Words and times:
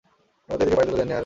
কখনো 0.03 0.47
তো 0.47 0.53
এদিকে 0.57 0.77
পায়ের 0.77 0.87
ধুলো 0.89 0.97
দেন 0.99 1.07
নি 1.09 1.11
এর 1.11 1.11
আগে! 1.11 1.19